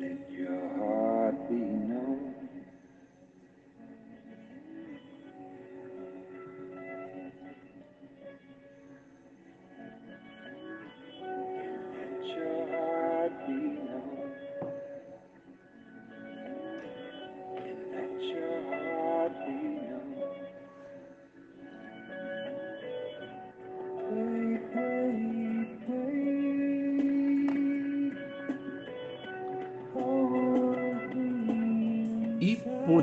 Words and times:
Let 0.00 0.30
your 0.30 0.68
heart 0.78 1.48
be 1.48 1.56
known. 1.56 1.97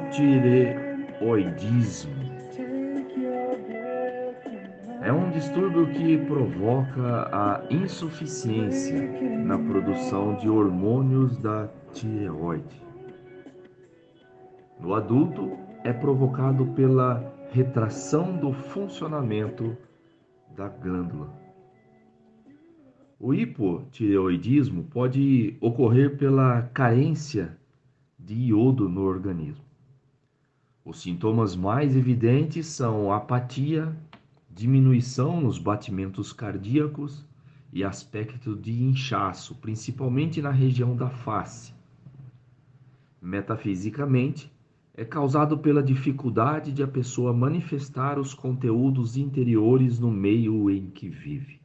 Hipotireoidismo 0.06 2.14
é 5.02 5.12
um 5.12 5.32
distúrbio 5.32 5.88
que 5.88 6.16
provoca 6.26 7.28
a 7.32 7.66
insuficiência 7.72 9.02
na 9.44 9.58
produção 9.58 10.36
de 10.36 10.48
hormônios 10.48 11.36
da 11.38 11.68
tireoide. 11.92 12.84
No 14.80 14.94
adulto, 14.94 15.58
é 15.84 15.92
provocado 15.92 16.68
pela 16.68 17.34
retração 17.52 18.38
do 18.38 18.54
funcionamento 18.54 19.76
da 20.56 20.70
glândula. 20.70 21.34
O 23.20 23.34
hipotireoidismo 23.34 24.84
pode 24.84 25.58
ocorrer 25.60 26.16
pela 26.16 26.62
carência 26.74 27.58
de 28.20 28.36
iodo 28.36 28.88
no 28.88 29.02
organismo. 29.02 29.65
Os 30.86 31.02
sintomas 31.02 31.56
mais 31.56 31.96
evidentes 31.96 32.68
são 32.68 33.12
apatia, 33.12 33.92
diminuição 34.52 35.42
nos 35.42 35.58
batimentos 35.58 36.32
cardíacos 36.32 37.26
e 37.74 37.84
aspecto 37.84 38.56
de 38.56 38.84
inchaço, 38.84 39.56
principalmente 39.56 40.44
na 40.44 40.52
região 40.52 40.96
da 40.96 41.10
face. 41.10 41.74
Metafisicamente, 43.20 44.54
é 44.94 45.04
causado 45.04 45.58
pela 45.58 45.82
dificuldade 45.82 46.72
de 46.72 46.84
a 46.84 46.88
pessoa 46.88 47.34
manifestar 47.34 48.20
os 48.20 48.36
conteúdos 48.36 49.18
interiores 49.18 49.98
no 49.98 50.12
meio 50.12 50.70
em 50.70 50.92
que 50.92 51.10
vive. 51.10 51.60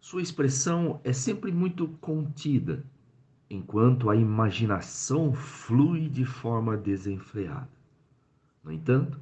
Sua 0.00 0.20
expressão 0.20 1.00
é 1.04 1.12
sempre 1.12 1.52
muito 1.52 1.86
contida, 2.00 2.84
enquanto 3.50 4.10
a 4.10 4.16
imaginação 4.16 5.32
flui 5.32 6.08
de 6.08 6.24
forma 6.24 6.76
desenfreada. 6.76 7.68
No 8.62 8.72
entanto, 8.72 9.20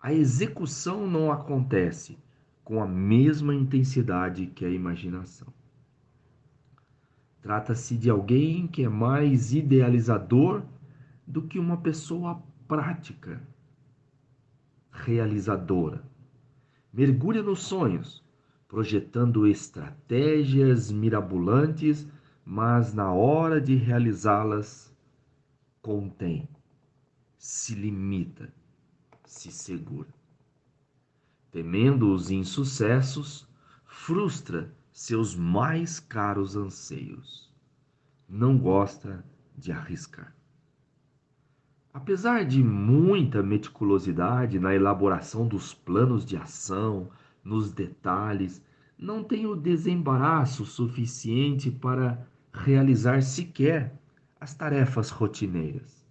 a 0.00 0.12
execução 0.12 1.06
não 1.06 1.30
acontece 1.30 2.18
com 2.64 2.82
a 2.82 2.86
mesma 2.86 3.54
intensidade 3.54 4.46
que 4.46 4.64
a 4.64 4.70
imaginação. 4.70 5.48
Trata-se 7.42 7.96
de 7.96 8.08
alguém 8.08 8.66
que 8.66 8.84
é 8.84 8.88
mais 8.88 9.52
idealizador 9.52 10.62
do 11.26 11.42
que 11.42 11.58
uma 11.58 11.76
pessoa 11.76 12.42
prática, 12.66 13.42
realizadora. 14.90 16.02
Mergulha 16.92 17.42
nos 17.42 17.60
sonhos, 17.60 18.24
projetando 18.68 19.46
estratégias 19.46 20.90
mirabolantes, 20.90 22.06
mas 22.44 22.92
na 22.94 23.12
hora 23.12 23.60
de 23.60 23.74
realizá-las, 23.74 24.94
contém, 25.80 26.48
se 27.38 27.74
limita, 27.74 28.52
se 29.24 29.50
segura. 29.50 30.08
Temendo 31.50 32.12
os 32.12 32.30
insucessos, 32.30 33.48
frustra 33.84 34.72
seus 34.92 35.34
mais 35.34 35.98
caros 35.98 36.56
anseios. 36.56 37.50
Não 38.28 38.58
gosta 38.58 39.24
de 39.56 39.72
arriscar. 39.72 40.34
Apesar 41.92 42.44
de 42.44 42.62
muita 42.62 43.42
meticulosidade 43.42 44.60
na 44.60 44.74
elaboração 44.74 45.48
dos 45.48 45.74
planos 45.74 46.24
de 46.24 46.36
ação, 46.36 47.10
nos 47.42 47.72
detalhes, 47.72 48.62
não 49.00 49.24
tem 49.24 49.46
o 49.46 49.56
desembaraço 49.56 50.64
suficiente 50.66 51.70
para 51.70 52.26
realizar 52.52 53.22
sequer 53.22 53.98
as 54.38 54.54
tarefas 54.54 55.10
rotineiras. 55.10 56.06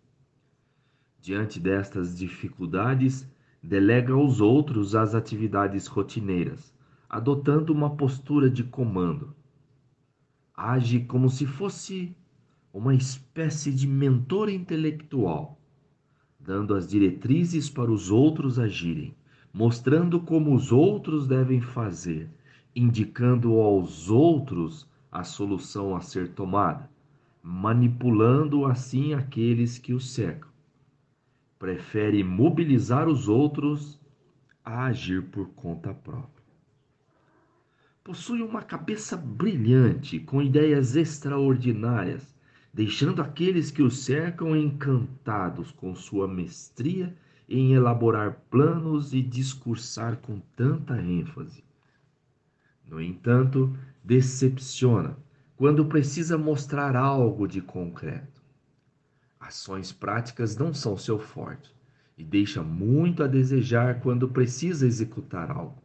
Diante 1.22 1.60
destas 1.60 2.18
dificuldades, 2.18 3.30
delega 3.62 4.14
aos 4.14 4.42
outros 4.42 4.96
as 4.96 5.14
atividades 5.14 5.86
rotineiras, 5.86 6.74
adotando 7.10 7.74
uma 7.74 7.96
postura 7.96 8.50
de 8.50 8.64
comando. 8.64 9.36
Age 10.56 11.02
como 11.02 11.30
se 11.30 11.46
fosse 11.46 12.16
uma 12.74 12.96
espécie 12.96 13.72
de 13.72 13.86
mentor 13.86 14.50
intelectual 14.50 15.60
dando 16.40 16.74
as 16.74 16.88
diretrizes 16.88 17.70
para 17.70 17.92
os 17.92 18.10
outros 18.10 18.58
agirem, 18.58 19.14
mostrando 19.54 20.22
como 20.22 20.56
os 20.56 20.72
outros 20.72 21.28
devem 21.28 21.60
fazer, 21.60 22.30
indicando 22.80 23.60
aos 23.60 24.10
outros 24.10 24.88
a 25.12 25.24
solução 25.24 25.96
a 25.96 26.02
ser 26.02 26.30
tomada, 26.30 26.90
manipulando 27.42 28.66
assim 28.66 29.14
aqueles 29.14 29.78
que 29.78 29.94
o 29.94 30.00
cercam. 30.00 30.50
Prefere 31.58 32.24
mobilizar 32.24 33.08
os 33.08 33.28
outros 33.28 34.00
a 34.64 34.86
agir 34.86 35.24
por 35.24 35.50
conta 35.50 35.94
própria. 35.94 36.46
Possui 38.04 38.42
uma 38.42 38.62
cabeça 38.62 39.18
brilhante, 39.18 40.20
com 40.20 40.42
ideias 40.42 40.96
extraordinárias 40.96 42.34
deixando 42.74 43.22
aqueles 43.22 43.72
que 43.72 43.82
o 43.82 43.90
cercam 43.90 44.56
encantados 44.56 45.72
com 45.72 45.96
sua 45.96 46.28
mestria 46.28 47.16
em 47.48 47.74
elaborar 47.74 48.42
planos 48.50 49.14
e 49.14 49.22
discursar 49.22 50.18
com 50.18 50.40
tanta 50.56 51.02
ênfase. 51.02 51.64
No 52.90 53.00
entanto, 53.00 53.78
decepciona 54.04 55.16
quando 55.56 55.86
precisa 55.86 56.38
mostrar 56.40 56.96
algo 56.96 57.48
de 57.48 57.62
concreto. 57.62 58.42
Ações 59.40 59.92
práticas 59.92 60.58
não 60.58 60.74
são 60.74 60.98
seu 60.98 61.20
forte 61.20 61.72
e 62.18 62.24
deixa 62.24 62.64
muito 62.64 63.22
a 63.22 63.28
desejar 63.28 64.00
quando 64.02 64.28
precisa 64.28 64.88
executar 64.88 65.52
algo. 65.52 65.84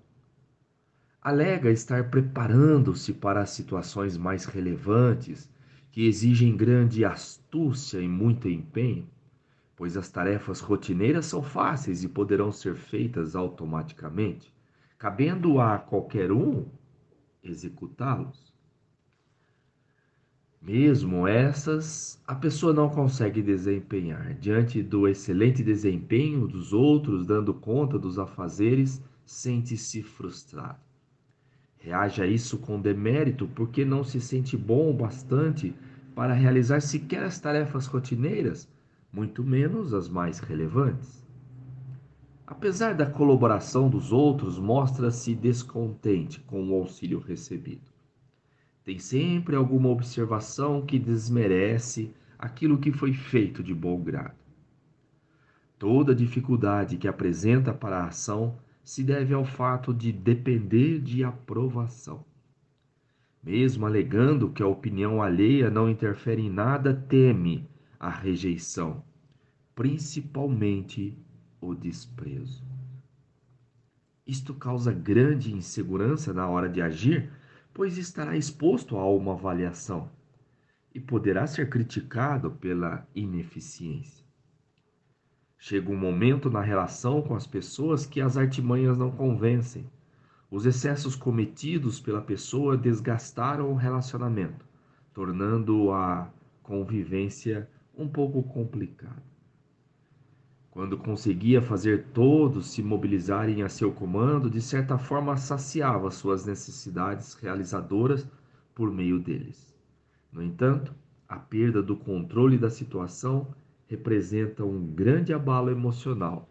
Alega 1.20 1.70
estar 1.70 2.08
preparando-se 2.08 3.12
para 3.12 3.44
situações 3.44 4.16
mais 4.16 4.46
relevantes 4.46 5.50
que 5.92 6.06
exigem 6.06 6.56
grande 6.56 7.04
astúcia 7.04 8.00
e 8.00 8.08
muito 8.08 8.48
empenho, 8.48 9.06
pois 9.76 9.96
as 9.96 10.08
tarefas 10.08 10.60
rotineiras 10.60 11.26
são 11.26 11.42
fáceis 11.42 12.02
e 12.02 12.08
poderão 12.08 12.50
ser 12.50 12.76
feitas 12.76 13.36
automaticamente, 13.36 14.52
cabendo 14.96 15.60
a 15.60 15.78
qualquer 15.78 16.32
um 16.32 16.66
executá-los. 17.44 18.52
Mesmo 20.60 21.28
essas, 21.28 22.18
a 22.26 22.34
pessoa 22.34 22.72
não 22.72 22.88
consegue 22.88 23.42
desempenhar. 23.42 24.32
Diante 24.34 24.82
do 24.82 25.06
excelente 25.06 25.62
desempenho 25.62 26.48
dos 26.48 26.72
outros, 26.72 27.26
dando 27.26 27.52
conta 27.52 27.98
dos 27.98 28.18
afazeres, 28.18 29.02
sente-se 29.26 30.02
frustrado. 30.02 30.78
Reage 31.76 32.22
a 32.22 32.26
isso 32.26 32.56
com 32.56 32.80
demérito 32.80 33.46
porque 33.48 33.84
não 33.84 34.02
se 34.02 34.18
sente 34.22 34.56
bom 34.56 34.88
o 34.88 34.94
bastante 34.94 35.74
para 36.14 36.32
realizar 36.32 36.80
sequer 36.80 37.22
as 37.22 37.38
tarefas 37.38 37.84
rotineiras, 37.84 38.66
muito 39.12 39.44
menos 39.44 39.92
as 39.92 40.08
mais 40.08 40.38
relevantes. 40.38 41.23
Apesar 42.46 42.94
da 42.94 43.06
colaboração 43.06 43.88
dos 43.88 44.12
outros, 44.12 44.58
mostra-se 44.58 45.34
descontente 45.34 46.40
com 46.40 46.68
o 46.68 46.74
auxílio 46.74 47.18
recebido. 47.18 47.90
Tem 48.84 48.98
sempre 48.98 49.56
alguma 49.56 49.88
observação 49.88 50.84
que 50.84 50.98
desmerece 50.98 52.12
aquilo 52.38 52.78
que 52.78 52.92
foi 52.92 53.14
feito 53.14 53.62
de 53.62 53.74
bom 53.74 53.98
grado. 53.98 54.36
Toda 55.78 56.14
dificuldade 56.14 56.98
que 56.98 57.08
apresenta 57.08 57.72
para 57.72 58.00
a 58.00 58.08
ação 58.08 58.58
se 58.82 59.02
deve 59.02 59.32
ao 59.32 59.46
fato 59.46 59.94
de 59.94 60.12
depender 60.12 61.00
de 61.00 61.24
aprovação. 61.24 62.26
Mesmo 63.42 63.86
alegando 63.86 64.50
que 64.50 64.62
a 64.62 64.66
opinião 64.66 65.22
alheia 65.22 65.70
não 65.70 65.88
interfere 65.88 66.42
em 66.42 66.50
nada, 66.50 66.94
teme 66.94 67.66
a 67.98 68.10
rejeição, 68.10 69.02
principalmente 69.74 71.18
o 71.66 71.74
desprezo. 71.74 72.64
Isto 74.26 74.54
causa 74.54 74.92
grande 74.92 75.52
insegurança 75.52 76.32
na 76.32 76.48
hora 76.48 76.68
de 76.68 76.80
agir, 76.80 77.30
pois 77.72 77.98
estará 77.98 78.36
exposto 78.36 78.96
a 78.96 79.08
uma 79.08 79.32
avaliação. 79.32 80.10
e 80.94 81.00
poderá 81.00 81.46
ser 81.46 81.68
criticado 81.68 82.52
pela 82.52 83.06
ineficiência. 83.14 84.24
Chega 85.58 85.90
um 85.90 85.96
momento 85.96 86.48
na 86.48 86.60
relação 86.60 87.20
com 87.20 87.34
as 87.34 87.46
pessoas 87.46 88.06
que 88.06 88.20
as 88.20 88.36
artimanhas 88.36 88.96
não 88.96 89.10
convencem. 89.10 89.90
Os 90.50 90.66
excessos 90.66 91.16
cometidos 91.16 91.98
pela 91.98 92.22
pessoa 92.22 92.76
desgastaram 92.76 93.72
o 93.72 93.74
relacionamento, 93.74 94.64
tornando 95.12 95.90
a 95.90 96.30
convivência 96.62 97.68
um 97.96 98.08
pouco 98.08 98.42
complicada. 98.44 99.33
Quando 100.74 100.98
conseguia 100.98 101.62
fazer 101.62 102.06
todos 102.12 102.72
se 102.72 102.82
mobilizarem 102.82 103.62
a 103.62 103.68
seu 103.68 103.92
comando, 103.92 104.50
de 104.50 104.60
certa 104.60 104.98
forma 104.98 105.36
saciava 105.36 106.10
suas 106.10 106.44
necessidades 106.44 107.34
realizadoras 107.34 108.28
por 108.74 108.90
meio 108.90 109.20
deles. 109.20 109.72
No 110.32 110.42
entanto, 110.42 110.92
a 111.28 111.36
perda 111.36 111.80
do 111.80 111.96
controle 111.96 112.58
da 112.58 112.68
situação 112.68 113.54
representa 113.86 114.64
um 114.64 114.84
grande 114.84 115.32
abalo 115.32 115.70
emocional 115.70 116.48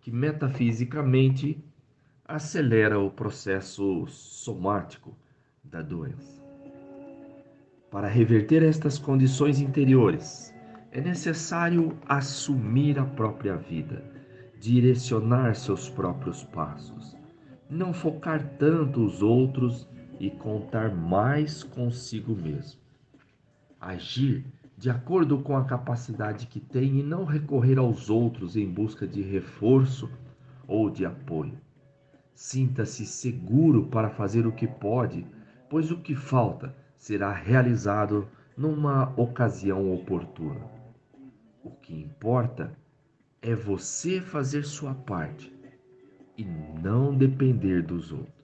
que 0.00 0.10
metafisicamente 0.10 1.62
acelera 2.24 2.98
o 2.98 3.10
processo 3.10 4.06
somático 4.06 5.14
da 5.62 5.82
doença. 5.82 6.42
Para 7.90 8.08
reverter 8.08 8.62
estas 8.62 8.98
condições 8.98 9.60
interiores, 9.60 10.55
é 10.96 11.00
necessário 11.02 11.94
assumir 12.08 12.98
a 12.98 13.04
própria 13.04 13.54
vida, 13.54 14.02
direcionar 14.58 15.54
seus 15.54 15.90
próprios 15.90 16.42
passos, 16.42 17.14
não 17.68 17.92
focar 17.92 18.56
tanto 18.58 19.04
os 19.04 19.20
outros 19.20 19.86
e 20.18 20.30
contar 20.30 20.94
mais 20.94 21.62
consigo 21.62 22.34
mesmo. 22.34 22.80
Agir 23.78 24.46
de 24.78 24.88
acordo 24.88 25.40
com 25.40 25.54
a 25.54 25.66
capacidade 25.66 26.46
que 26.46 26.60
tem 26.60 27.00
e 27.00 27.02
não 27.02 27.26
recorrer 27.26 27.76
aos 27.76 28.08
outros 28.08 28.56
em 28.56 28.66
busca 28.66 29.06
de 29.06 29.20
reforço 29.20 30.10
ou 30.66 30.88
de 30.88 31.04
apoio. 31.04 31.60
Sinta-se 32.34 33.04
seguro 33.04 33.84
para 33.88 34.08
fazer 34.08 34.46
o 34.46 34.52
que 34.52 34.66
pode, 34.66 35.26
pois 35.68 35.90
o 35.90 35.98
que 35.98 36.14
falta 36.14 36.74
será 36.96 37.32
realizado 37.32 38.26
numa 38.56 39.12
ocasião 39.20 39.92
oportuna. 39.92 40.75
O 41.66 41.70
que 41.82 41.92
importa 41.92 42.78
é 43.42 43.52
você 43.52 44.20
fazer 44.20 44.62
sua 44.64 44.94
parte 44.94 45.52
e 46.38 46.44
não 46.44 47.12
depender 47.12 47.82
dos 47.82 48.12
outros. 48.12 48.35